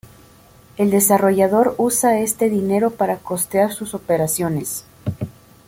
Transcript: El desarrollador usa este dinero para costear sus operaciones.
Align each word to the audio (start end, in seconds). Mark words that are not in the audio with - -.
El 0.77 0.89
desarrollador 0.89 1.75
usa 1.77 2.21
este 2.21 2.49
dinero 2.49 2.89
para 2.89 3.17
costear 3.19 3.71
sus 3.71 3.93
operaciones. 3.93 4.83